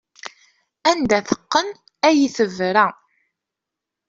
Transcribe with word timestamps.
Anda 0.89 1.19
teqqen 1.29 1.67
ay 2.07 2.19
tebra. 2.35 2.87